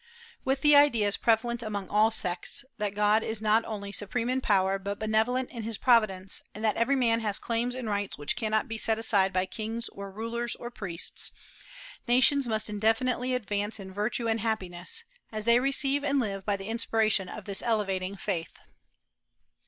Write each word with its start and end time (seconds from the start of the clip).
With 0.43 0.61
the 0.61 0.75
ideas 0.75 1.15
prevalent 1.15 1.61
among 1.61 1.87
all 1.87 2.09
sects 2.09 2.65
that 2.79 2.95
God 2.95 3.21
is 3.21 3.39
not 3.39 3.63
only 3.65 3.91
supreme 3.91 4.31
in 4.31 4.41
power, 4.41 4.79
but 4.79 4.97
benevolent 4.97 5.51
in 5.51 5.61
his 5.61 5.77
providence, 5.77 6.41
and 6.55 6.65
that 6.65 6.75
every 6.75 6.95
man 6.95 7.19
has 7.19 7.37
claims 7.37 7.75
and 7.75 7.87
rights 7.87 8.17
which 8.17 8.35
cannot 8.35 8.67
be 8.67 8.79
set 8.79 8.97
aside 8.97 9.31
by 9.31 9.45
kings 9.45 9.89
or 9.89 10.09
rulers 10.11 10.55
or 10.55 10.71
priests, 10.71 11.31
nations 12.07 12.47
must 12.47 12.67
indefinitely 12.67 13.35
advance 13.35 13.79
in 13.79 13.93
virtue 13.93 14.27
and 14.27 14.39
happiness, 14.39 15.03
as 15.31 15.45
they 15.45 15.59
receive 15.59 16.03
and 16.03 16.19
live 16.19 16.43
by 16.47 16.57
the 16.57 16.67
inspiration 16.67 17.29
of 17.29 17.45
this 17.45 17.61
elevating 17.61 18.17
faith. 18.17 18.57